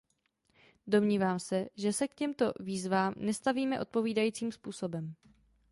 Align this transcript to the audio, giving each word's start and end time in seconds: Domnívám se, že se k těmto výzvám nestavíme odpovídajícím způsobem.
Domnívám 0.87 1.39
se, 1.39 1.69
že 1.75 1.93
se 1.93 2.07
k 2.07 2.15
těmto 2.15 2.53
výzvám 2.59 3.13
nestavíme 3.17 3.81
odpovídajícím 3.81 4.51
způsobem. 4.51 5.15